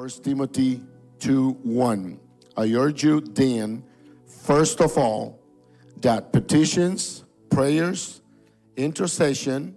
[0.00, 0.82] 1 Timothy
[1.18, 2.20] 2 1.
[2.56, 3.84] I urge you then,
[4.24, 5.38] first of all,
[5.98, 8.22] that petitions, prayers,
[8.78, 9.76] intercession,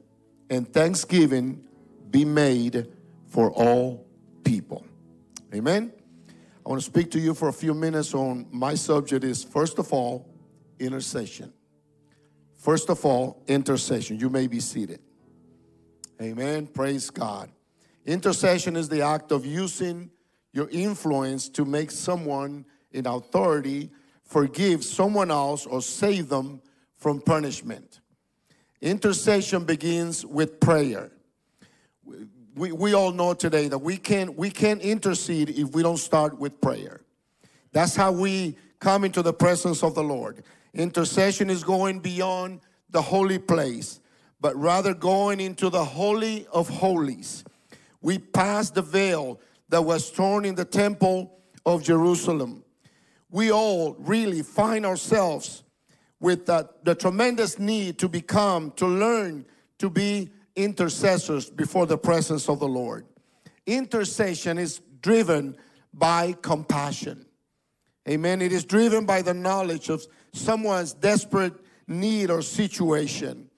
[0.50, 1.68] and thanksgiving
[2.10, 2.88] be made
[3.28, 4.08] for all
[4.46, 4.86] people.
[5.54, 5.92] Amen.
[6.66, 9.78] I want to speak to you for a few minutes on my subject is first
[9.78, 10.26] of all,
[10.80, 11.52] intercession.
[12.56, 14.18] First of all, intercession.
[14.22, 15.02] You may be seated.
[16.22, 16.68] Amen.
[16.68, 17.50] Praise God.
[18.06, 20.10] Intercession is the act of using
[20.54, 23.90] your influence to make someone in authority
[24.24, 26.62] forgive someone else or save them
[26.96, 28.00] from punishment.
[28.82, 31.12] Intercession begins with prayer.
[32.56, 36.38] We, we all know today that we can't, we can't intercede if we don't start
[36.38, 37.02] with prayer.
[37.72, 40.44] That's how we come into the presence of the Lord.
[40.74, 42.62] Intercession is going beyond
[42.92, 44.00] the holy place,
[44.40, 47.44] but rather going into the holy of holies.
[48.02, 49.40] We pass the veil
[49.74, 52.64] that was torn in the temple of Jerusalem.
[53.32, 55.64] We all really find ourselves
[56.20, 59.48] with that, the tremendous need to become, to learn
[59.80, 63.08] to be intercessors before the presence of the Lord.
[63.66, 65.58] Intercession is driven
[65.92, 67.26] by compassion.
[68.08, 68.44] Amen.
[68.44, 71.56] It is driven by the knowledge of someone's desperate
[71.88, 73.50] need or situation.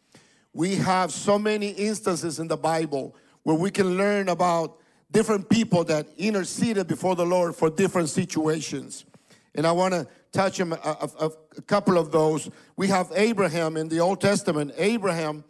[0.54, 4.80] We have so many instances in the Bible where we can learn about
[5.12, 9.06] different people that interceded before the Lord for different situations.
[9.54, 12.50] And I want to touch a, a, a, couple of those.
[12.76, 14.74] We have Abraham in the Old Testament.
[14.78, 15.46] Abraham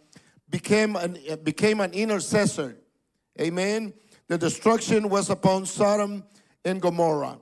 [0.49, 2.77] became an, became an intercessor.
[3.41, 3.93] Amen.
[4.27, 6.23] The destruction was upon Sodom
[6.63, 7.39] and Gomorrah.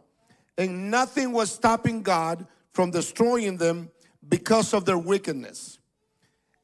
[0.57, 3.89] And nothing was stopping God from destroying them
[4.27, 5.79] because of their wickedness.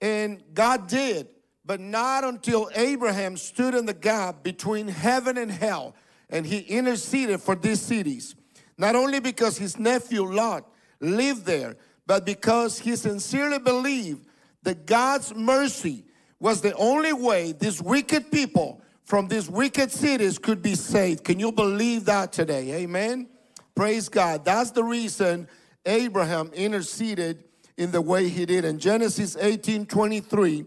[0.02, 1.28] And God did,
[1.70, 5.94] but not until Abraham stood in the gap between heaven and hell
[6.32, 8.34] and he interceded for these cities.
[8.80, 10.68] Not only because his nephew Lot
[11.00, 11.76] lived there,
[12.08, 14.26] but because he sincerely believed
[14.64, 16.06] that God's mercy
[16.40, 21.24] was the only way these wicked people from these wicked cities could be saved.
[21.24, 22.82] Can you believe that today?
[22.82, 23.28] Amen.
[23.76, 24.44] Praise God.
[24.44, 25.48] That's the reason
[25.86, 27.44] Abraham interceded
[27.78, 28.66] in the way he did.
[28.66, 30.66] In Genesis 18 23,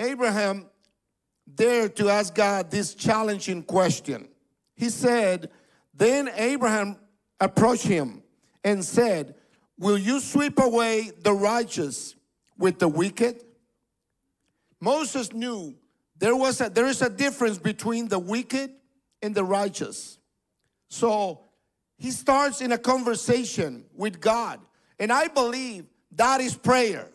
[0.00, 0.66] Abraham
[1.54, 4.28] dared to ask God this challenging question.
[4.74, 5.50] He said,
[5.94, 6.96] Then Abraham
[7.38, 8.22] approached him
[8.64, 9.34] and said,
[9.78, 12.14] Will you sweep away the righteous
[12.58, 13.44] with the wicked?
[14.80, 15.74] Moses knew
[16.18, 18.70] there was a, there is a difference between the wicked
[19.22, 20.18] and the righteous.
[20.88, 21.40] So
[21.96, 24.60] he starts in a conversation with God.
[24.98, 27.08] And I believe that is prayer.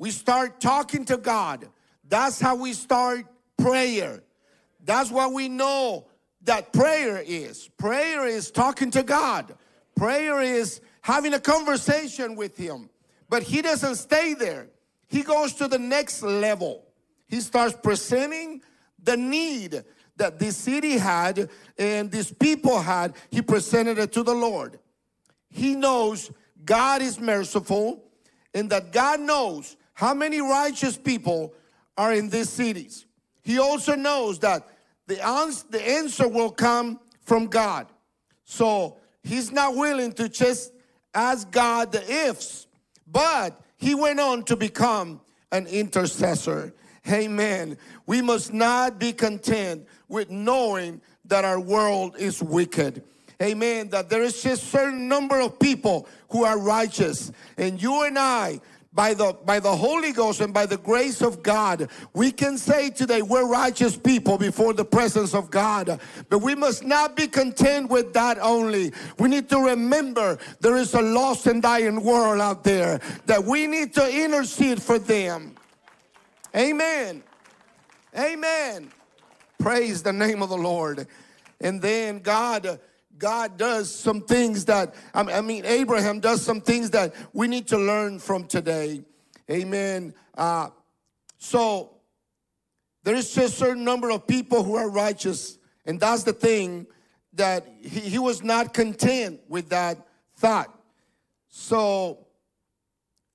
[0.00, 1.68] We start talking to God.
[2.08, 3.26] That's how we start
[3.58, 4.22] prayer.
[4.82, 6.06] That's what we know
[6.44, 7.68] that prayer is.
[7.76, 9.54] Prayer is talking to God.
[9.94, 12.88] Prayer is having a conversation with Him.
[13.28, 14.68] But He doesn't stay there.
[15.06, 16.86] He goes to the next level.
[17.26, 18.62] He starts presenting
[19.02, 19.84] the need
[20.16, 23.16] that this city had and these people had.
[23.28, 24.78] He presented it to the Lord.
[25.50, 26.30] He knows
[26.64, 28.02] God is merciful
[28.54, 31.52] and that God knows how many righteous people
[31.98, 33.04] are in these cities.
[33.42, 34.66] He also knows that
[35.06, 35.16] the,
[35.68, 37.86] the answer will come from God.
[38.44, 40.72] So he's not willing to just
[41.12, 42.66] ask God the ifs,
[43.06, 45.20] but he went on to become
[45.52, 46.72] an intercessor.
[47.06, 47.76] Amen.
[48.06, 53.02] We must not be content with knowing that our world is wicked.
[53.42, 53.90] Amen.
[53.90, 57.32] That there is just a certain number of people who are righteous.
[57.58, 58.60] And you and I
[58.92, 62.90] by the by the Holy Ghost and by the grace of God, we can say
[62.90, 66.00] today we're righteous people before the presence of God.
[66.28, 68.92] But we must not be content with that only.
[69.18, 73.66] We need to remember there is a lost and dying world out there that we
[73.66, 75.54] need to intercede for them.
[76.56, 77.22] Amen.
[78.18, 78.90] Amen.
[79.60, 81.06] Praise the name of the Lord.
[81.60, 82.80] And then God
[83.20, 87.76] God does some things that, I mean, Abraham does some things that we need to
[87.76, 89.02] learn from today.
[89.50, 90.14] Amen.
[90.36, 90.70] Uh,
[91.36, 91.98] so,
[93.04, 96.86] there is a certain number of people who are righteous, and that's the thing
[97.34, 99.98] that he, he was not content with that
[100.36, 100.74] thought.
[101.48, 102.26] So,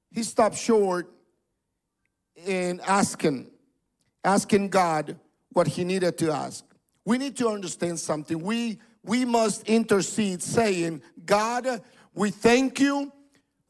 [0.10, 1.14] he stopped short
[2.44, 3.52] in asking,
[4.24, 6.66] asking God what he needed to ask.
[7.06, 8.42] We need to understand something.
[8.42, 11.82] We we must intercede, saying, God,
[12.14, 13.12] we thank you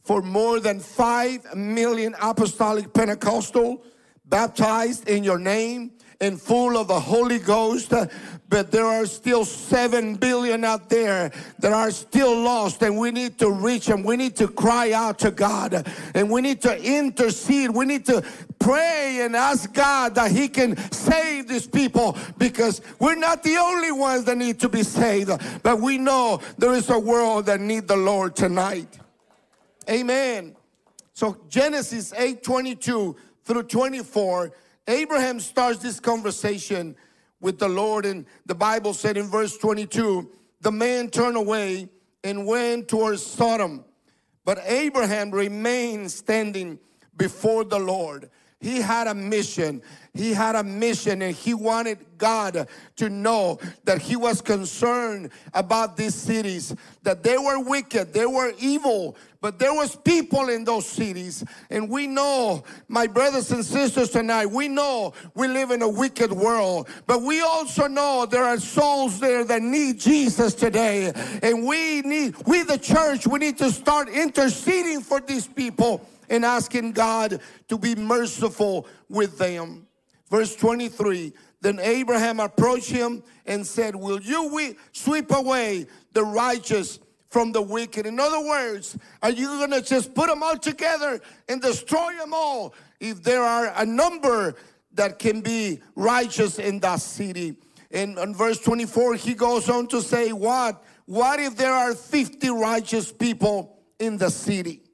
[0.04, 3.84] for more than 5 million apostolic Pentecostal
[4.26, 5.92] baptized in your name.
[6.22, 7.94] And full of the Holy Ghost,
[8.48, 13.38] but there are still 7 billion out there that are still lost, and we need
[13.40, 14.04] to reach them.
[14.04, 17.72] We need to cry out to God, and we need to intercede.
[17.72, 18.24] We need to
[18.60, 23.92] pray and ask God that He can save these people because we're not the only
[23.92, 25.32] ones that need to be saved,
[25.64, 29.00] but we know there is a world that need the Lord tonight.
[29.90, 30.56] Amen.
[31.14, 33.16] So Genesis 8 22
[33.46, 34.52] through 24,
[34.88, 36.96] Abraham starts this conversation
[37.40, 41.90] with the Lord, and the Bible said in verse 22 the man turned away
[42.24, 43.86] and went towards Sodom,
[44.44, 46.80] but Abraham remained standing
[47.18, 48.30] before the Lord.
[48.60, 49.82] He had a mission.
[50.14, 55.98] He had a mission and he wanted God to know that he was concerned about
[55.98, 56.74] these cities,
[57.04, 61.44] that they were wicked, they were evil, but there was people in those cities.
[61.70, 66.32] And we know, my brothers and sisters tonight, we know we live in a wicked
[66.32, 71.12] world, but we also know there are souls there that need Jesus today.
[71.44, 76.46] And we need, we the church, we need to start interceding for these people and
[76.46, 79.88] asking God to be merciful with them.
[80.30, 87.00] Verse 23 Then Abraham approached him and said, Will you sweep away the righteous
[87.30, 88.06] from the wicked?
[88.06, 92.34] In other words, are you going to just put them all together and destroy them
[92.34, 94.56] all if there are a number
[94.94, 97.58] that can be righteous in that city?
[97.92, 100.84] And in verse 24, he goes on to say, What?
[101.06, 104.85] What if there are 50 righteous people in the city?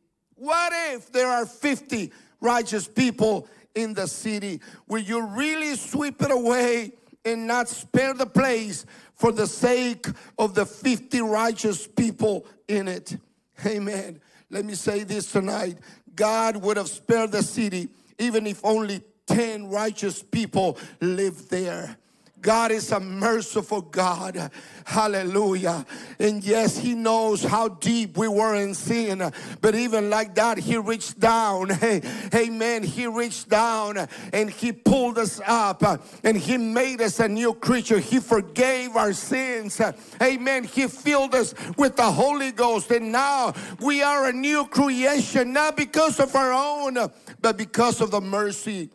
[0.42, 4.60] What if there are 50 righteous people in the city?
[4.88, 6.94] Will you really sweep it away
[7.24, 10.08] and not spare the place for the sake
[10.40, 13.18] of the 50 righteous people in it?
[13.64, 14.20] Amen.
[14.50, 15.78] Let me say this tonight
[16.16, 21.98] God would have spared the city even if only 10 righteous people lived there.
[22.42, 24.52] God is a merciful God.
[24.86, 25.86] Hallelujah.
[26.20, 29.32] And yes, He knows how deep we were in sin.
[29.62, 31.70] But even like that, He reached down.
[31.82, 32.02] Hey,
[32.34, 32.84] amen.
[32.84, 35.84] He reached down and He pulled us up
[36.24, 38.00] and He made us a new creature.
[38.00, 39.82] He forgave our sins.
[40.22, 40.64] Amen.
[40.64, 42.92] He filled us with the Holy Ghost.
[42.92, 46.98] And now we are a new creation, not because of our own,
[47.42, 48.90] but because of the mercy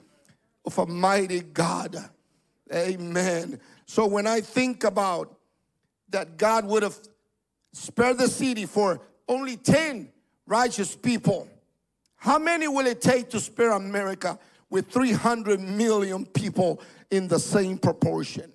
[0.64, 1.96] of a mighty God.
[2.72, 3.60] Amen.
[3.86, 5.36] So when I think about
[6.10, 6.98] that God would have
[7.72, 10.10] spared the city for only 10
[10.46, 11.48] righteous people,
[12.16, 14.38] how many will it take to spare America
[14.70, 16.80] with 300 million people
[17.10, 18.52] in the same proportion?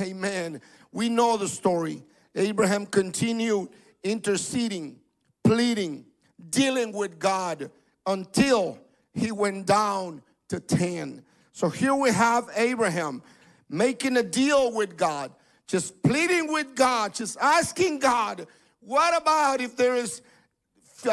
[0.00, 0.60] Amen.
[0.92, 2.02] We know the story.
[2.34, 3.68] Abraham continued
[4.02, 4.98] interceding,
[5.44, 6.04] pleading,
[6.50, 7.70] dealing with God
[8.06, 8.78] until
[9.14, 11.22] he went down to 10.
[11.56, 13.22] So here we have Abraham
[13.70, 15.32] making a deal with God,
[15.66, 18.46] just pleading with God, just asking God,
[18.80, 20.20] what about if there is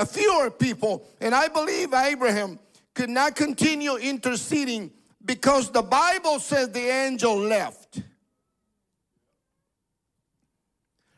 [0.06, 1.08] fewer people?
[1.22, 2.60] And I believe Abraham
[2.94, 4.92] could not continue interceding
[5.24, 8.02] because the Bible says the angel left.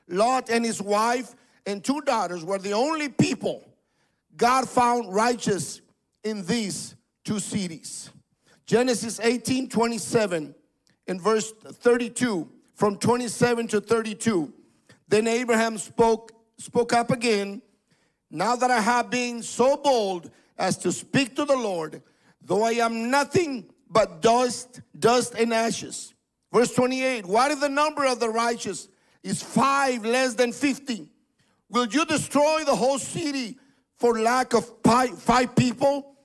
[0.08, 1.34] Lot and his wife
[1.66, 3.68] and two daughters were the only people
[4.38, 5.82] God found righteous
[6.24, 6.94] in these
[7.24, 8.12] two cities.
[8.66, 10.56] Genesis 18 27
[11.08, 14.52] in verse 32, from 27 to 32.
[15.08, 17.62] Then Abraham spoke, spoke up again.
[18.32, 22.02] Now that I have been so bold as to speak to the Lord,
[22.42, 26.14] though I am nothing but dust, dust and ashes.
[26.52, 28.88] Verse 28 What if the number of the righteous
[29.24, 31.08] is five less than 50?
[31.70, 33.58] Will you destroy the whole city
[33.98, 36.16] for lack of five people?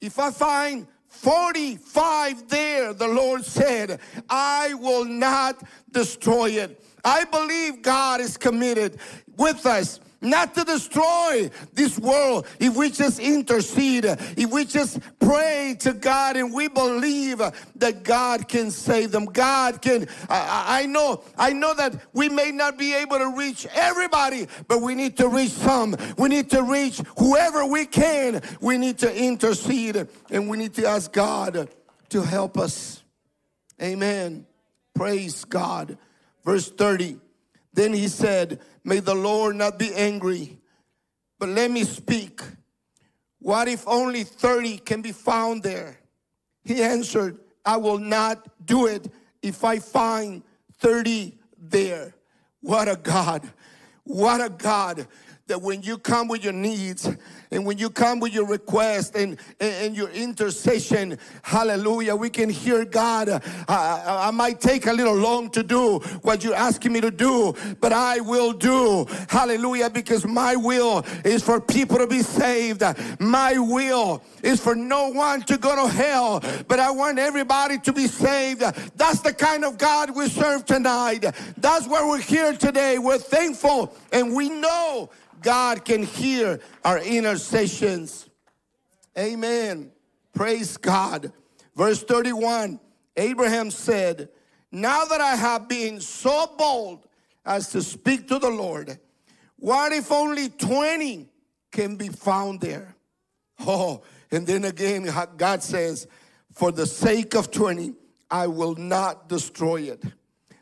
[0.00, 6.82] If I find 45 there, the Lord said, I will not destroy it.
[7.04, 8.98] I believe God is committed
[9.36, 15.76] with us not to destroy this world if we just intercede, if we just pray
[15.80, 17.40] to God and we believe
[17.76, 19.26] that God can save them.
[19.26, 23.66] God can, I, I, know, I know that we may not be able to reach
[23.74, 25.96] everybody, but we need to reach some.
[26.16, 28.42] We need to reach whoever we can.
[28.60, 31.68] We need to intercede and we need to ask God
[32.08, 33.02] to help us.
[33.80, 34.46] Amen.
[34.94, 35.96] Praise God.
[36.44, 37.20] Verse 30.
[37.78, 40.58] Then he said, May the Lord not be angry,
[41.38, 42.40] but let me speak.
[43.38, 46.00] What if only 30 can be found there?
[46.64, 49.08] He answered, I will not do it
[49.42, 50.42] if I find
[50.80, 52.16] 30 there.
[52.62, 53.48] What a God.
[54.02, 55.06] What a God.
[55.48, 57.10] That when you come with your needs
[57.50, 62.50] and when you come with your request and, and, and your intercession, hallelujah, we can
[62.50, 63.30] hear God.
[63.66, 67.54] I, I, might take a little long to do what you're asking me to do,
[67.80, 69.06] but I will do.
[69.28, 72.82] Hallelujah, because my will is for people to be saved.
[73.18, 77.92] My will is for no one to go to hell, but I want everybody to
[77.92, 78.60] be saved.
[78.96, 81.24] That's the kind of God we serve tonight.
[81.56, 82.98] That's why we're here today.
[82.98, 85.10] We're thankful and we know
[85.40, 88.28] God can hear our intercessions.
[89.16, 89.92] Amen.
[90.34, 91.32] Praise God.
[91.74, 92.80] Verse 31
[93.16, 94.28] Abraham said,
[94.70, 97.06] Now that I have been so bold
[97.44, 98.98] as to speak to the Lord,
[99.56, 101.28] what if only 20
[101.72, 102.94] can be found there?
[103.60, 106.06] Oh, and then again, God says,
[106.52, 107.94] For the sake of 20,
[108.30, 110.02] I will not destroy it.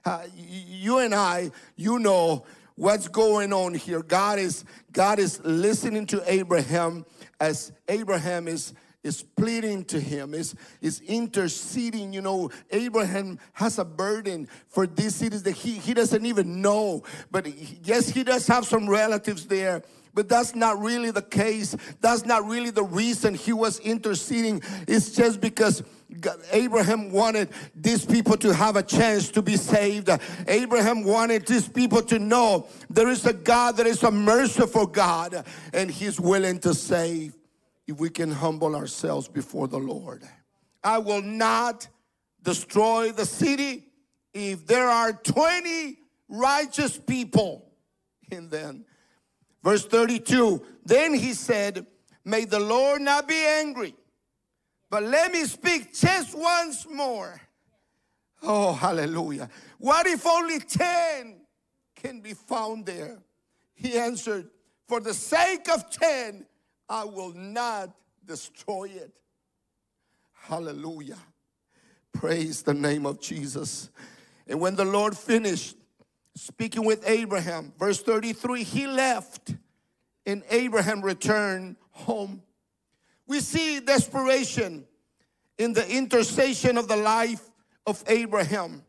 [0.04, 4.02] Uh, you and I, you know what's going on here.
[4.02, 7.04] God is God is listening to Abraham
[7.40, 8.72] as Abraham is
[9.06, 12.12] is pleading to him, is, is interceding.
[12.12, 17.04] You know, Abraham has a burden for these cities that he, he doesn't even know.
[17.30, 19.82] But he, yes, he does have some relatives there.
[20.16, 21.76] But that's not really the case.
[22.00, 24.62] That's not really the reason he was interceding.
[24.88, 25.82] It's just because
[26.22, 30.08] God, Abraham wanted these people to have a chance to be saved.
[30.48, 35.44] Abraham wanted these people to know there is a God that is a merciful God
[35.74, 37.36] and he's willing to save
[37.86, 40.22] if we can humble ourselves before the Lord.
[40.82, 41.88] I will not
[42.42, 43.84] destroy the city
[44.32, 45.98] if there are 20
[46.30, 47.70] righteous people
[48.30, 48.86] in them.
[49.66, 51.86] Verse 32 Then he said,
[52.24, 53.94] May the Lord not be angry
[54.90, 57.40] but let me speak just once more.
[58.42, 59.48] Oh, hallelujah.
[59.78, 61.40] What if only 10
[61.96, 63.18] can be found there?
[63.74, 64.48] He answered,
[64.86, 66.46] For the sake of 10,
[66.88, 67.90] I will not
[68.24, 69.12] destroy it.
[70.32, 71.18] Hallelujah.
[72.12, 73.90] Praise the name of Jesus.
[74.46, 75.76] And when the Lord finished
[76.36, 79.54] speaking with Abraham, verse 33, he left
[80.24, 82.42] and Abraham returned home
[83.26, 84.86] we see desperation
[85.58, 87.42] in the intercession of the life
[87.86, 88.84] of Abraham.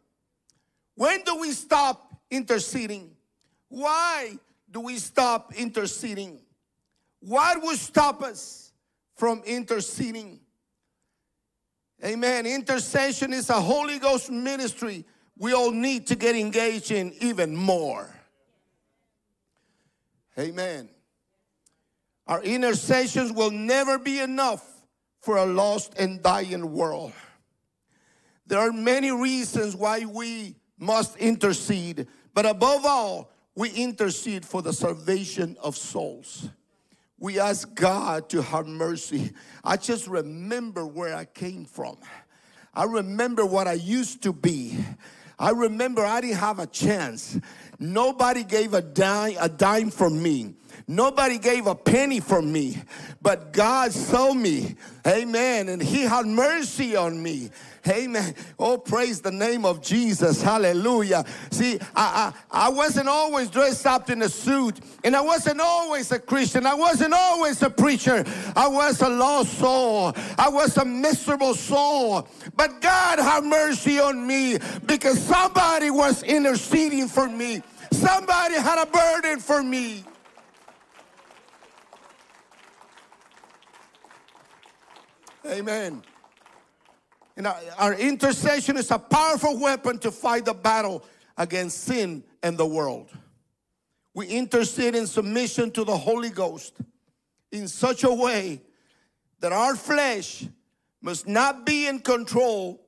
[0.95, 3.11] When do we stop interceding?
[3.69, 4.37] Why
[4.69, 6.39] do we stop interceding?
[7.19, 8.71] What would stop us
[9.15, 10.39] from interceding?
[12.03, 12.45] Amen.
[12.45, 15.03] Intercession is a Holy Ghost ministry
[15.39, 18.09] we all need to get engaged in even more.
[20.37, 20.89] Amen.
[22.27, 24.65] Our intercessions will never be enough
[25.21, 27.13] for a lost and dying world.
[28.45, 34.71] There are many reasons why we must intercede, but above all, we intercede for the
[34.71, 36.49] salvation of souls.
[37.19, 39.31] We ask God to have mercy.
[39.63, 41.97] I just remember where I came from.
[42.73, 44.77] I remember what I used to be.
[45.39, 47.39] I remember I didn't have a chance.
[47.79, 50.55] Nobody gave a dime, a dime for me.
[50.89, 52.81] Nobody gave a penny for me,
[53.21, 54.77] but God saw me.
[55.05, 55.67] Amen.
[55.67, 57.49] And He had mercy on me.
[57.89, 58.33] Amen.
[58.57, 60.41] Oh, praise the name of Jesus.
[60.41, 61.25] Hallelujah.
[61.51, 66.11] See, I, I, I wasn't always dressed up in a suit, and I wasn't always
[66.13, 66.65] a Christian.
[66.65, 68.23] I wasn't always a preacher.
[68.55, 70.13] I was a lost soul.
[70.37, 72.29] I was a miserable soul.
[72.55, 77.61] But God had mercy on me because somebody was interceding for me.
[77.91, 80.05] Somebody had a burden for me.
[85.49, 86.03] Amen.
[87.37, 91.05] And our, intercession is a powerful weapon to fight the battle
[91.37, 93.11] against sin and the world.
[94.13, 96.73] We intercede in submission to the Holy Ghost
[97.51, 98.61] in such a way
[99.39, 100.45] that our flesh
[101.01, 102.81] must not be in control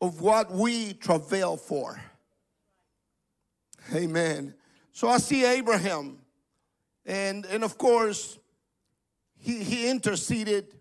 [0.00, 1.98] of what we travail for.
[3.94, 4.54] Amen.
[4.92, 6.18] So I see Abraham,
[7.06, 8.38] and, and of course,
[9.38, 10.74] he, he interceded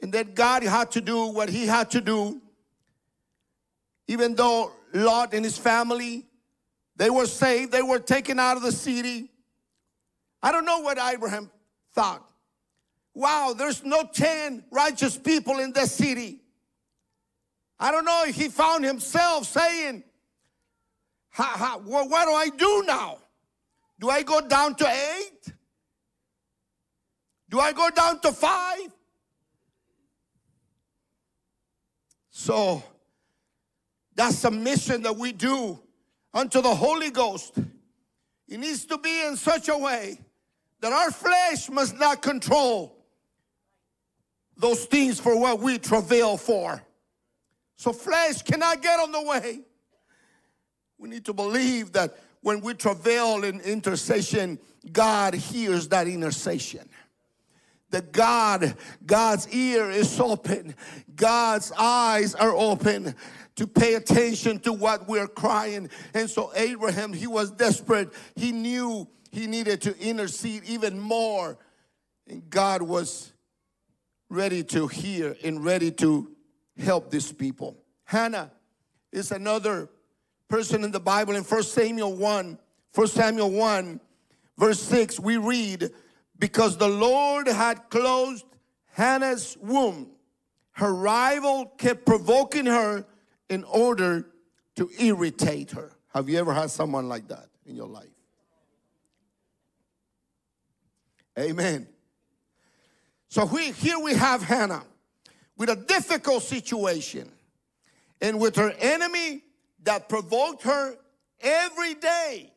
[0.00, 2.40] and that God had to do what he had to do.
[4.08, 6.26] Even though Lot and his family,
[6.96, 9.30] they were saved, they were taken out of the city.
[10.42, 11.50] I don't know what Abraham
[11.94, 12.24] thought.
[13.14, 16.40] Wow, there's no 10 righteous people in this city.
[17.78, 20.04] I don't know if he found himself saying,
[21.30, 23.18] ha, well, what do I do now?
[23.98, 25.52] Do I go down to eight?
[27.48, 28.95] Do I go down to five?
[32.46, 32.80] So
[34.14, 35.80] that's a mission that we do
[36.32, 37.58] unto the Holy Ghost.
[38.46, 40.20] It needs to be in such a way
[40.80, 43.04] that our flesh must not control
[44.56, 46.80] those things for what we travail for.
[47.74, 49.62] So flesh cannot get on the way.
[50.98, 54.60] We need to believe that when we travail in intercession,
[54.92, 56.88] God hears that intercession.
[57.90, 60.74] That God, God's ear is open,
[61.14, 63.14] God's eyes are open
[63.56, 65.88] to pay attention to what we're crying.
[66.14, 68.12] And so Abraham, he was desperate.
[68.34, 71.58] He knew he needed to intercede even more.
[72.28, 73.32] And God was
[74.28, 76.30] ready to hear and ready to
[76.78, 77.78] help these people.
[78.04, 78.50] Hannah
[79.12, 79.88] is another
[80.48, 82.58] person in the Bible in 1 Samuel 1,
[82.94, 84.00] 1 Samuel 1,
[84.58, 85.90] verse 6, we read,
[86.38, 88.44] Because the Lord had closed
[88.92, 90.10] Hannah's womb,
[90.72, 93.06] her rival kept provoking her
[93.48, 94.26] in order
[94.76, 95.92] to irritate her.
[96.14, 98.08] Have you ever had someone like that in your life?
[101.38, 101.86] Amen.
[103.28, 104.84] So we, here we have Hannah
[105.56, 107.30] with a difficult situation
[108.20, 109.42] and with her enemy
[109.84, 110.96] that provoked her
[111.40, 112.52] every day.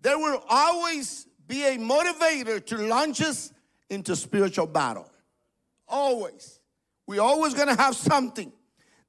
[0.00, 3.52] There were always be a motivator to launch us
[3.90, 5.10] into spiritual battle.
[5.86, 6.60] Always.
[7.06, 8.52] We're always going to have something.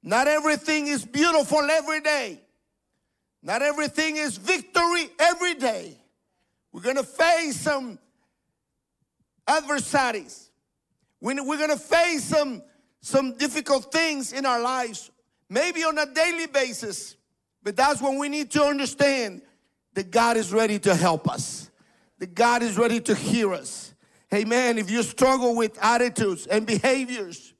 [0.02, 2.40] Not everything is beautiful every day.
[3.42, 5.96] Not everything is victory every day.
[6.72, 7.98] We're going to face some
[9.48, 10.50] adversaries.
[11.20, 12.62] We're going to face some,
[13.00, 15.10] some difficult things in our lives,
[15.48, 17.16] maybe on a daily basis.
[17.62, 19.42] But that's when we need to understand
[19.94, 21.65] that God is ready to help us,
[22.18, 23.94] that God is ready to hear us.
[24.34, 24.78] Amen.
[24.78, 27.54] If you struggle with attitudes and behaviors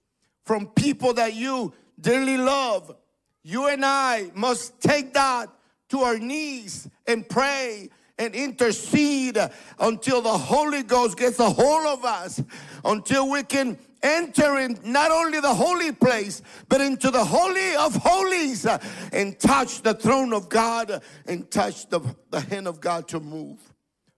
[0.45, 2.95] from people that you dearly love,
[3.43, 5.49] you and I must take that
[5.91, 9.39] to our knees and pray and intercede
[9.79, 12.43] until the Holy Ghost gets a hold of us,
[12.85, 17.95] until we can enter in not only the holy place, but into the holy of
[17.95, 18.67] holies
[19.13, 23.61] and touch the throne of God and touch the, the hand of God to move.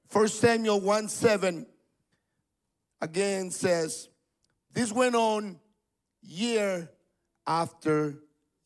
[0.09, 1.67] First Samuel 1 7
[3.01, 4.09] again says,
[4.73, 5.59] This went on
[6.23, 6.91] year
[7.47, 8.19] after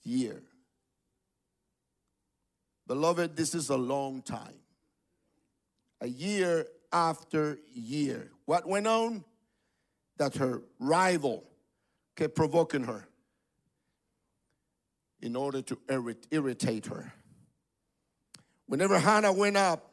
[0.05, 0.43] year.
[2.87, 4.63] Beloved, this is a long time
[6.03, 8.31] a year after year.
[8.45, 9.25] What went on?
[10.19, 11.45] That her rival
[12.17, 13.09] kept provoking her
[15.21, 15.79] in order to
[16.31, 17.13] irritate her.
[18.67, 19.92] Whenever Hannah went up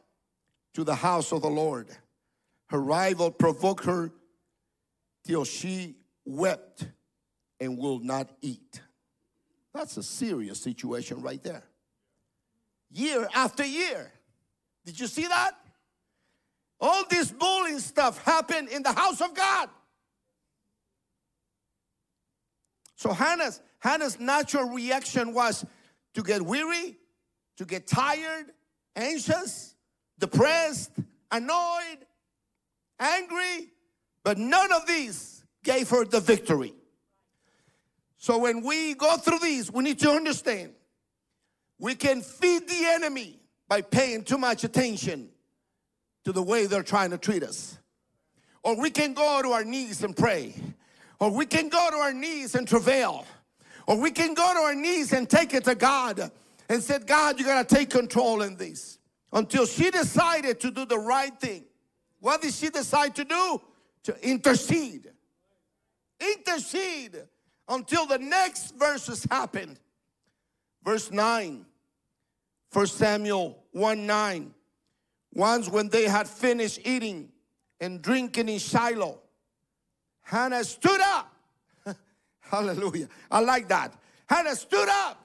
[0.74, 1.88] to the house of the Lord,
[2.68, 4.12] her rival provoked her
[5.24, 6.86] till she wept
[7.58, 8.80] and will not eat.
[9.74, 11.64] That's a serious situation right there.
[12.90, 14.12] Year after year.
[14.84, 15.52] Did you see that?
[16.80, 19.68] All this bullying stuff happened in the house of God.
[22.96, 25.64] So Hannah's, Hannah's natural reaction was
[26.14, 26.96] to get weary,
[27.58, 28.46] to get tired,
[28.96, 29.74] anxious,
[30.20, 30.92] depressed,
[31.32, 31.98] annoyed,
[33.00, 33.68] angry,
[34.22, 36.72] but none of these gave her the victory.
[38.18, 40.72] So when we go through these, we need to understand
[41.78, 45.30] we can feed the enemy by paying too much attention
[46.24, 47.78] to the way they're trying to treat us.
[48.62, 50.54] Or we can go to our knees and pray.
[51.18, 53.24] Or we can go to our knees and travail.
[53.86, 56.30] Or we can go to our knees and take it to God
[56.68, 58.99] and said, God, you got to take control in this.
[59.32, 61.64] Until she decided to do the right thing.
[62.20, 63.60] What did she decide to do?
[64.04, 65.10] To intercede.
[66.20, 67.22] Intercede
[67.70, 69.78] until the next verses happened.
[70.84, 71.64] Verse 9,
[72.72, 74.54] 1 Samuel 1 9.
[75.32, 77.30] Once, when they had finished eating
[77.80, 79.20] and drinking in Shiloh,
[80.22, 81.32] Hannah stood up.
[82.40, 83.08] Hallelujah.
[83.30, 83.94] I like that.
[84.28, 85.24] Hannah stood up.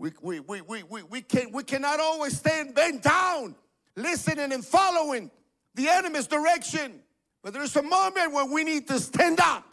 [0.00, 3.54] We, we, we, we, we, we, can, we cannot always stand bent down,
[3.96, 5.30] listening and following
[5.74, 7.00] the enemy's direction.
[7.42, 9.64] But there's a moment where we need to stand up.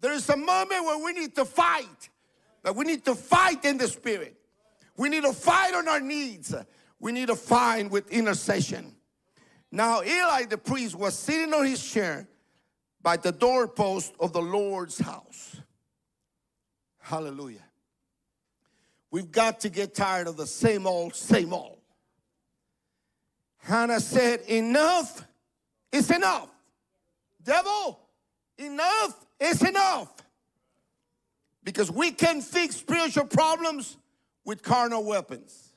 [0.00, 2.10] There's a moment where we need to fight.
[2.62, 4.36] But we need to fight in the spirit.
[4.96, 6.54] We need to fight on our needs
[7.00, 8.94] we need to fight with intercession.
[9.70, 12.28] Now, Eli the priest was sitting on his chair
[13.02, 15.56] by the doorpost of the Lord's house.
[17.00, 17.67] Hallelujah.
[19.10, 21.78] We've got to get tired of the same old, same old.
[23.58, 25.24] Hannah said, Enough
[25.92, 26.48] is enough.
[27.42, 27.98] Devil,
[28.58, 30.12] enough is enough.
[31.64, 33.96] Because we can fix spiritual problems
[34.44, 35.72] with carnal weapons.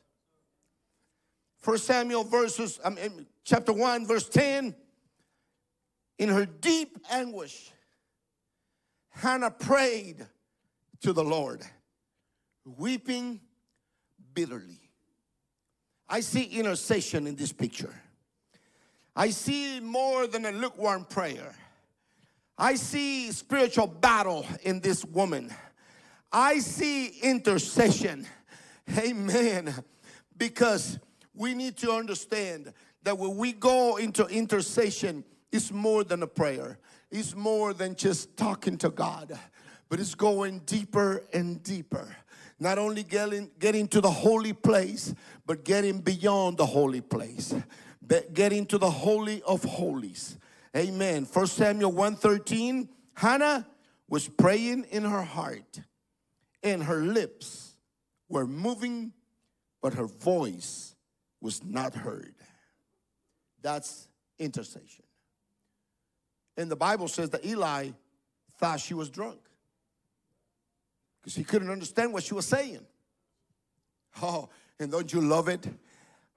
[1.57, 4.75] First Samuel verses, I mean, chapter 1, verse 10.
[6.17, 7.71] In her deep anguish,
[9.09, 10.25] Hannah prayed
[11.01, 11.61] to the Lord,
[12.65, 13.39] weeping
[14.33, 14.79] bitterly.
[16.07, 17.93] I see intercession in this picture.
[19.15, 21.55] I see more than a lukewarm prayer.
[22.57, 25.53] I see spiritual battle in this woman.
[26.31, 28.27] I see intercession.
[28.97, 29.73] Amen.
[30.37, 30.99] Because
[31.33, 36.77] we need to understand that when we go into intercession, it's more than a prayer.
[37.09, 39.37] It's more than just talking to God,
[39.89, 42.15] but it's going deeper and deeper.
[42.61, 45.15] Not only getting, getting to the holy place,
[45.47, 47.55] but getting beyond the holy place.
[48.33, 50.37] Getting to the holy of holies.
[50.77, 51.25] Amen.
[51.25, 53.67] First Samuel 1:13, Hannah
[54.07, 55.81] was praying in her heart,
[56.61, 57.75] and her lips
[58.29, 59.11] were moving,
[59.81, 60.95] but her voice
[61.41, 62.35] was not heard.
[63.63, 65.05] That's intercession.
[66.57, 67.89] And the Bible says that Eli
[68.59, 69.39] thought she was drunk
[71.21, 72.85] because he couldn't understand what she was saying.
[74.21, 75.67] Oh, and don't you love it?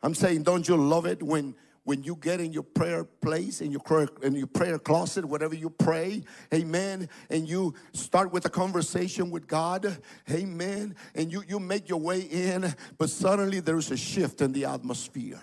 [0.02, 3.70] I'm saying, don't you love it when when you get in your prayer place in
[3.70, 8.48] your prayer in your prayer closet whatever you pray amen and you start with a
[8.48, 9.98] conversation with god
[10.30, 14.64] amen and you you make your way in but suddenly there's a shift in the
[14.64, 15.40] atmosphere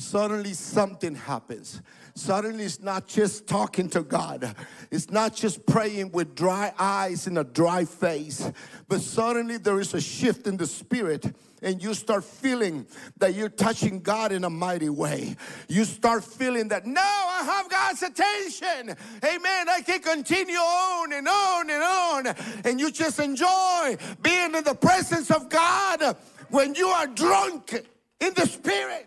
[0.00, 1.82] suddenly something happens.
[2.14, 4.54] Suddenly it's not just talking to God.
[4.90, 8.50] It's not just praying with dry eyes and a dry face.
[8.88, 11.32] But suddenly there is a shift in the spirit
[11.62, 12.86] and you start feeling
[13.18, 15.36] that you're touching God in a mighty way.
[15.68, 18.96] You start feeling that now I have God's attention.
[19.24, 19.68] Amen.
[19.68, 22.34] I can continue on and on and on.
[22.64, 26.16] And you just enjoy being in the presence of God
[26.48, 27.86] when you are drunk
[28.20, 29.06] in the spirit.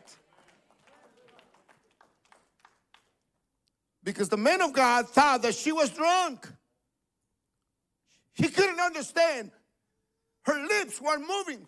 [4.03, 6.47] Because the man of God thought that she was drunk.
[8.33, 9.51] He couldn't understand.
[10.43, 11.65] Her lips were moving,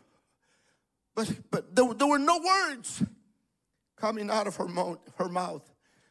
[1.16, 3.04] but, but there, there were no words
[3.96, 5.62] coming out of her mouth, her mouth.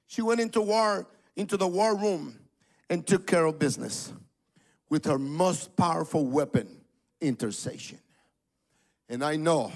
[0.07, 1.07] She went into war,
[1.37, 2.39] into the war room
[2.89, 4.13] and took care of business
[4.89, 6.69] with her most powerful weapon,
[7.21, 7.99] intercession.
[9.09, 9.73] And I know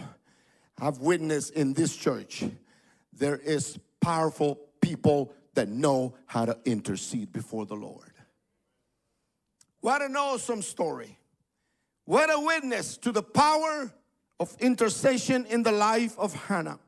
[0.80, 2.44] I've witnessed in this church
[3.12, 8.12] there is powerful people that know how to intercede before the Lord.
[9.80, 11.18] What an awesome story.
[12.04, 13.92] What a witness to the power
[14.38, 16.78] of intercession in the life of Hannah.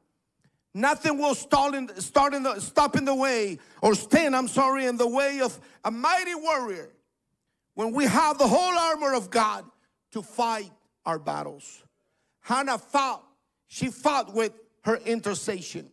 [0.72, 4.86] Nothing will stall in, start in the, stop in the way or stand, I'm sorry,
[4.86, 6.90] in the way of a mighty warrior
[7.74, 9.64] when we have the whole armor of God
[10.12, 10.70] to fight
[11.04, 11.82] our battles.
[12.38, 13.24] Hannah fought,
[13.66, 14.52] she fought with
[14.82, 15.90] her intercession.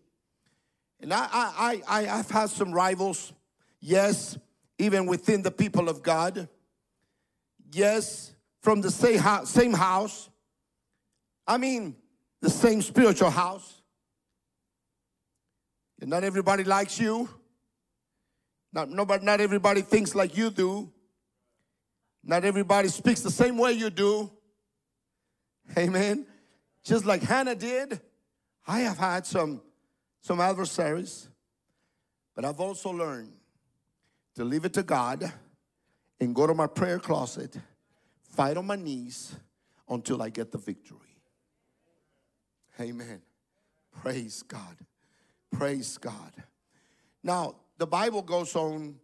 [0.99, 3.33] And I, I, I, I've had some rivals,
[3.79, 4.37] yes,
[4.79, 6.47] even within the people of God.
[7.71, 10.29] Yes, from the same house, same house.
[11.45, 11.95] I mean,
[12.41, 13.81] the same spiritual house.
[16.01, 17.29] And not everybody likes you.
[18.73, 20.91] Not, nobody, not everybody thinks like you do.
[22.23, 24.29] Not everybody speaks the same way you do.
[25.77, 26.25] Amen.
[26.83, 28.01] Just like Hannah did.
[28.67, 29.61] I have had some
[30.21, 31.29] some adversaries,
[32.35, 33.33] but I've also learned
[34.35, 35.31] to leave it to God
[36.19, 37.57] and go to my prayer closet,
[38.29, 39.35] fight on my knees
[39.89, 40.99] until I get the victory.
[42.79, 43.21] Amen.
[44.01, 44.77] Praise God.
[45.51, 46.31] Praise God.
[47.23, 48.95] Now, the Bible goes on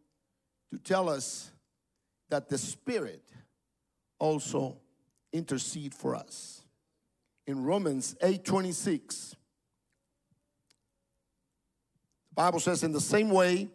[0.72, 1.52] to tell us
[2.30, 3.24] that the Spirit
[4.20, 4.78] also
[5.32, 6.62] intercede for us.
[7.48, 9.36] In Romans 8 26,
[12.36, 13.70] Bible says, in the same way,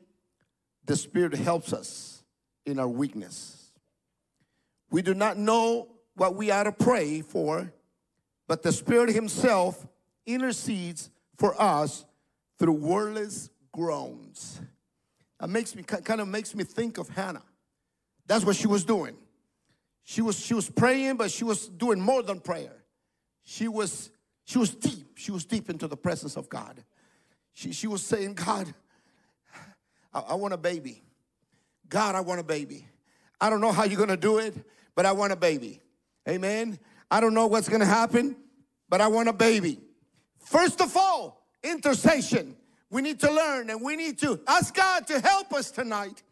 [0.84, 2.22] the Spirit helps us
[2.66, 3.70] in our weakness.
[4.90, 7.72] We do not know what we ought to pray for,
[8.46, 9.86] but the Spirit Himself
[10.26, 12.04] intercedes for us
[12.58, 14.60] through wordless groans.
[15.38, 17.44] That makes me kind of makes me think of Hannah.
[18.26, 19.16] That's what she was doing.
[20.04, 22.84] She was she was praying, but she was doing more than prayer.
[23.44, 24.10] She was
[24.44, 25.06] she was deep.
[25.16, 26.82] She was deep into the presence of God.
[27.58, 28.72] She, she was saying, God,
[30.14, 31.02] I, I want a baby.
[31.88, 32.86] God, I want a baby.
[33.40, 34.54] I don't know how you're going to do it,
[34.94, 35.80] but I want a baby.
[36.28, 36.78] Amen.
[37.10, 38.36] I don't know what's going to happen,
[38.88, 39.80] but I want a baby.
[40.38, 42.54] First of all, intercession.
[42.90, 46.22] We need to learn and we need to ask God to help us tonight.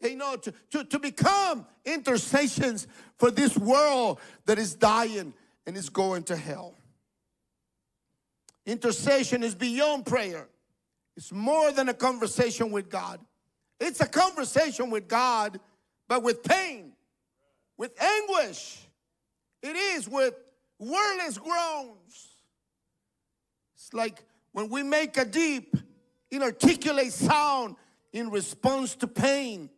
[0.00, 2.86] You know, to, to, to become intercessions
[3.18, 5.34] for this world that is dying
[5.66, 6.78] and is going to hell.
[8.64, 10.48] Intercession is beyond prayer.
[11.20, 13.20] It's more than a conversation with God.
[13.78, 15.60] It's a conversation with God,
[16.08, 16.92] but with pain,
[17.76, 18.88] with anguish.
[19.62, 20.32] It is with
[20.78, 22.28] wordless groans.
[23.74, 25.76] It's like when we make a deep,
[26.30, 27.76] inarticulate sound
[28.14, 29.68] in response to pain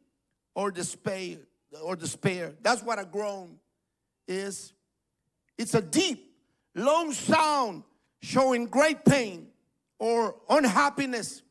[0.55, 1.39] or despair
[1.83, 2.53] or despair.
[2.63, 3.59] That's what a groan
[4.29, 4.73] is.
[5.59, 6.37] It's a deep,
[6.77, 7.83] long sound
[8.21, 9.49] showing great pain
[10.03, 11.43] or unhappiness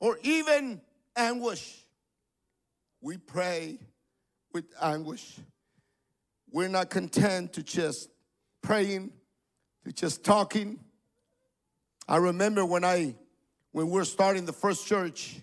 [0.00, 0.82] or even
[1.16, 1.82] anguish.
[3.00, 3.78] We pray
[4.52, 5.38] with anguish.
[6.50, 8.10] We're not content to just
[8.62, 9.12] praying,
[9.86, 10.78] to just talking.
[12.06, 13.14] I remember when I
[13.72, 15.40] when we were starting the first church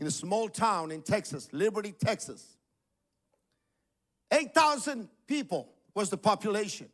[0.00, 2.56] in a small town in Texas, Liberty, Texas.
[4.32, 6.88] 8,000 people was the population.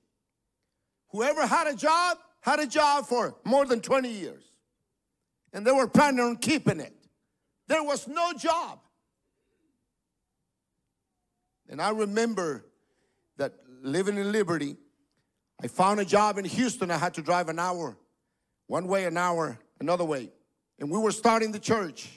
[1.13, 4.43] Whoever had a job had a job for more than 20 years.
[5.53, 6.95] And they were planning on keeping it.
[7.67, 8.81] There was no job.
[11.69, 12.65] And I remember
[13.37, 14.77] that living in Liberty,
[15.63, 16.91] I found a job in Houston.
[16.91, 17.97] I had to drive an hour,
[18.67, 20.31] one way, an hour, another way.
[20.79, 22.09] And we were starting the church.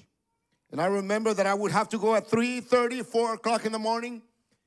[0.72, 3.72] And I remember that I would have to go at 3 30, 4 o'clock in
[3.72, 4.22] the morning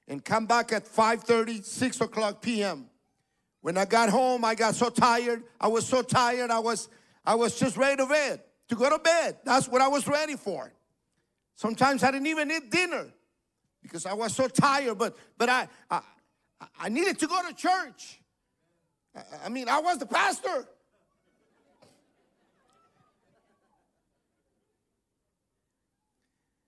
[0.07, 2.91] and come back at 5 30, 6 o'clock p.m.
[3.65, 5.43] When I got home, I got so tired.
[5.59, 6.51] I was so tired.
[6.51, 6.91] I was,
[7.25, 9.39] I was just ready to bed, to go to bed.
[9.43, 10.71] That's what I was ready for.
[11.55, 13.07] Sometimes I didn't even eat dinner
[13.81, 14.99] because I was so tired.
[14.99, 16.03] But, but I, I,
[16.79, 18.21] I needed to go to church.
[19.17, 20.69] I, I mean, I was the pastor.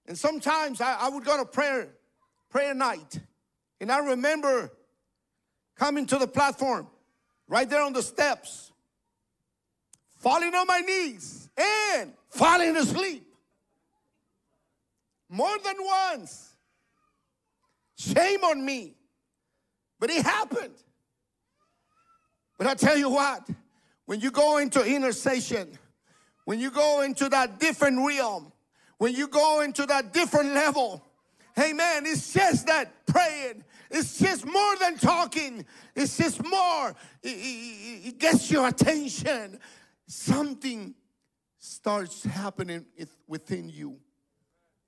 [0.07, 1.89] And sometimes I, I would go to prayer,
[2.49, 3.21] prayer night.
[3.83, 4.73] And I remember
[5.77, 6.87] coming to the platform,
[7.49, 8.73] right there on the steps,
[10.19, 13.27] falling on my knees and falling asleep.
[15.29, 16.55] More than once.
[17.99, 18.95] Shame on me.
[19.99, 20.75] But it happened.
[22.59, 23.49] But I tell you what,
[24.07, 25.79] when you go into intercession,
[26.45, 28.53] when you go into that different realm,
[28.99, 31.05] when you go into that different level,
[31.59, 35.65] amen, it's just that praying, it's just more than talking.
[35.95, 36.95] It's just more.
[37.23, 39.59] It, it, it gets your attention.
[40.07, 40.95] Something
[41.59, 42.87] starts happening
[43.27, 43.99] within you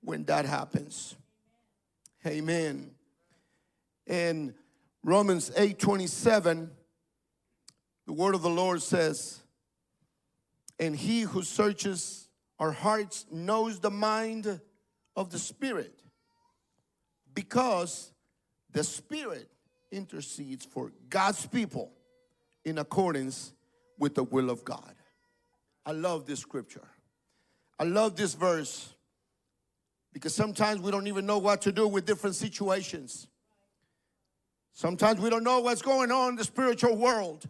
[0.01, 1.15] when that happens.
[2.25, 2.91] Amen.
[4.07, 4.53] In
[5.03, 6.71] Romans 8 27,
[8.05, 9.41] the word of the Lord says,
[10.79, 14.59] And he who searches our hearts knows the mind
[15.15, 16.01] of the Spirit
[17.33, 18.11] because
[18.71, 19.49] the Spirit
[19.91, 21.91] intercedes for God's people
[22.65, 23.53] in accordance
[23.97, 24.95] with the will of God.
[25.85, 26.87] I love this scripture.
[27.79, 28.93] I love this verse
[30.13, 33.27] because sometimes we don't even know what to do with different situations.
[34.73, 37.47] Sometimes we don't know what's going on in the spiritual world.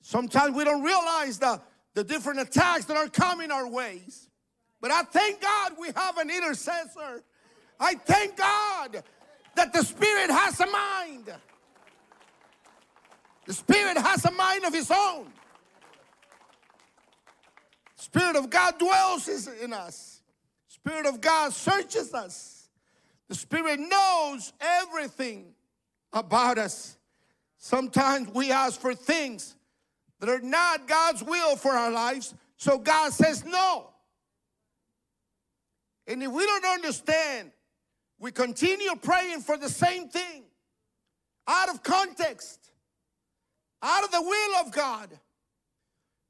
[0.00, 1.60] Sometimes we don't realize the,
[1.94, 4.28] the different attacks that are coming our ways.
[4.80, 7.22] But I thank God we have an intercessor.
[7.78, 9.02] I thank God
[9.54, 11.32] that the Spirit has a mind.
[13.46, 15.26] The Spirit has a mind of His own.
[17.96, 19.28] Spirit of God dwells
[19.62, 20.22] in us.
[20.68, 22.68] Spirit of God searches us.
[23.28, 25.54] The Spirit knows everything
[26.12, 26.96] about us.
[27.58, 29.54] Sometimes we ask for things
[30.18, 33.90] that are not God's will for our lives, so God says no.
[36.06, 37.52] And if we don't understand
[38.20, 40.44] we continue praying for the same thing
[41.48, 42.70] out of context,
[43.82, 45.08] out of the will of God.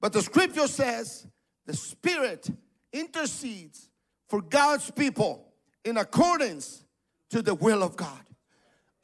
[0.00, 1.26] But the scripture says
[1.66, 2.48] the Spirit
[2.92, 3.90] intercedes
[4.29, 5.44] for God's people
[5.85, 6.85] in accordance
[7.31, 8.20] to the will of God.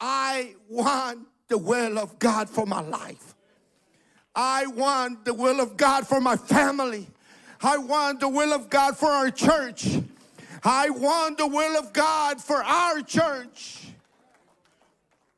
[0.00, 3.34] I want the will of God for my life.
[4.34, 7.08] I want the will of God for my family.
[7.62, 9.98] I want the will of God for our church.
[10.64, 13.88] I want the will of God for our church.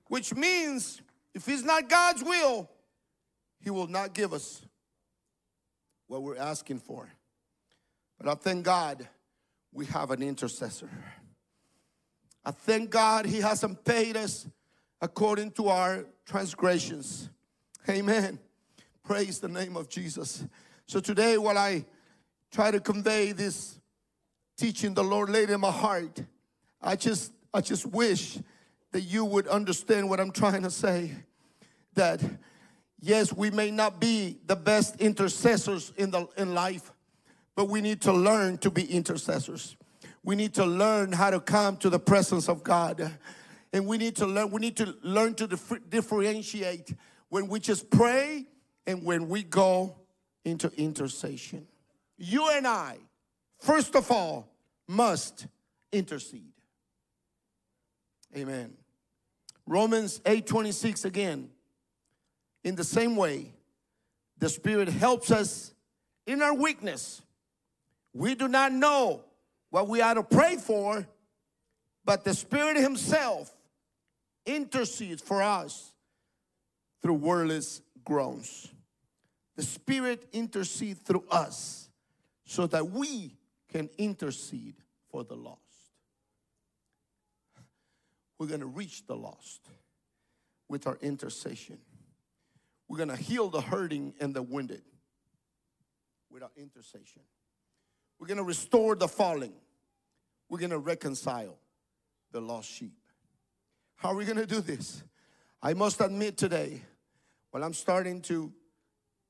[0.09, 1.03] Which means
[1.35, 2.69] if it's not God's will,
[3.61, 4.63] He will not give us
[6.07, 7.09] what we're asking for.
[8.19, 9.07] But I thank God
[9.73, 10.89] we have an intercessor.
[12.45, 14.47] I thank God He hasn't paid us
[15.01, 17.29] according to our transgressions.
[17.89, 18.39] Amen.
[19.05, 20.45] Praise the name of Jesus.
[20.87, 21.85] So today, while I
[22.51, 23.79] try to convey this
[24.59, 26.23] teaching the Lord laid in my heart.
[26.83, 28.39] I just I just wish
[28.93, 31.13] that you would understand what I'm trying to say.
[31.95, 32.21] That
[33.01, 36.93] Yes, we may not be the best intercessors in the in life,
[37.55, 39.77] but we need to learn to be intercessors.
[40.25, 43.13] We need to learn how to come to the presence of God.
[43.73, 46.93] And we need to learn we need to learn to dif- differentiate
[47.29, 48.47] when we just pray
[48.87, 49.95] and when we go
[50.45, 51.69] into intercession.
[52.17, 52.97] You and I,
[53.59, 54.49] first of all,
[54.87, 55.47] must
[55.93, 56.53] intercede.
[58.37, 58.77] Amen.
[59.67, 61.51] Romans 8:26 again.
[62.65, 63.53] In the same way,
[64.39, 65.73] the Spirit helps us
[66.27, 67.23] in our weakness.
[68.13, 69.25] We do not know
[69.71, 71.07] what we ought to pray for,
[72.05, 73.55] but the Spirit Himself
[74.47, 75.93] intercedes for us
[77.03, 78.69] through wordless groans.
[79.57, 81.91] The Spirit intercedes through us
[82.45, 83.38] so that we
[83.73, 84.77] can intercede
[85.11, 85.59] for the lost.
[88.39, 89.69] We're going to reach the lost
[90.69, 91.79] with our intercession.
[92.89, 94.83] We're going to heal the hurting and the wounded
[96.31, 97.23] with our intercession.
[98.19, 99.53] We're going to restore the falling.
[100.49, 101.59] We're going to reconcile
[102.33, 102.95] the lost sheep.
[103.97, 105.03] How are we going to do this?
[105.63, 106.83] I must admit today,
[107.51, 108.53] while I'm starting to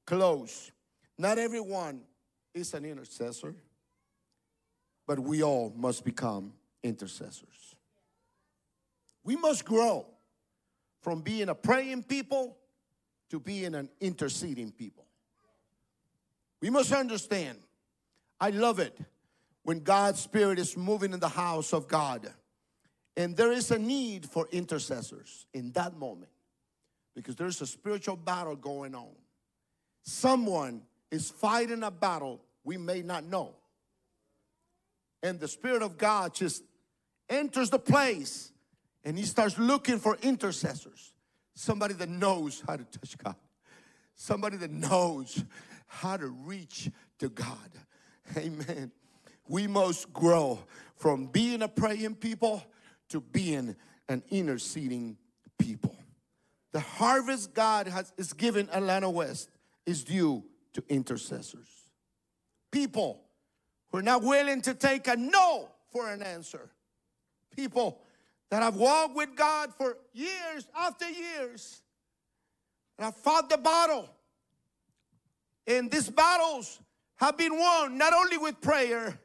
[0.07, 0.71] close,
[1.17, 2.03] not everyone
[2.55, 3.55] is an intercessor,
[5.09, 7.75] but we all must become intercessors.
[9.25, 10.07] We must grow
[11.01, 12.59] from being a praying people
[13.31, 15.07] to being an interceding people.
[16.61, 17.59] We must understand,
[18.39, 18.99] I love it
[19.63, 22.31] when God's Spirit is moving in the house of God.
[23.17, 26.31] And there is a need for intercessors in that moment
[27.15, 29.15] because there's a spiritual battle going on.
[30.03, 33.55] Someone is fighting a battle we may not know.
[35.23, 36.63] And the Spirit of God just
[37.29, 38.53] enters the place
[39.05, 41.13] and he starts looking for intercessors.
[41.55, 43.35] Somebody that knows how to touch God,
[44.15, 45.45] somebody that knows
[45.87, 47.71] how to reach to God.
[48.37, 48.93] Amen.
[49.49, 50.61] We must grow
[50.97, 52.63] from being a praying people
[53.09, 53.75] to being
[54.09, 55.17] an interceding
[55.59, 55.97] people.
[56.73, 59.49] The harvest God has is given Atlanta West
[59.87, 61.69] is due to intercessors.
[62.71, 63.23] People
[63.91, 66.71] who are not willing to take a no for an answer.
[67.55, 68.01] People
[68.51, 71.83] that have walked with God for years after years
[72.99, 74.09] and have fought the battle.
[75.67, 76.81] And these battles
[77.17, 79.19] have been won not only with prayer,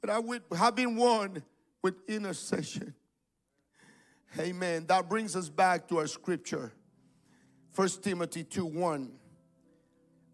[0.00, 0.20] but I
[0.56, 1.42] have been won
[1.82, 2.94] with intercession.
[4.38, 4.86] Amen.
[4.86, 6.72] That brings us back to our scripture.
[7.74, 9.12] 1 Timothy 2 1.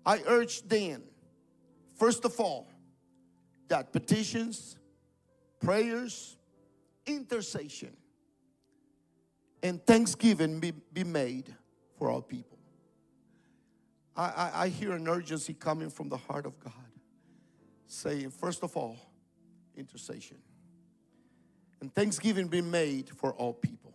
[0.04, 1.02] I urge then,
[1.96, 2.66] first of all,
[3.72, 4.76] that petitions,
[5.58, 6.36] prayers,
[7.06, 7.96] intercession,
[9.62, 11.54] and thanksgiving be, be made
[11.96, 12.58] for all people.
[14.14, 16.74] I, I, I hear an urgency coming from the heart of God
[17.86, 18.98] saying, first of all,
[19.74, 20.36] intercession.
[21.80, 23.91] And thanksgiving be made for all people.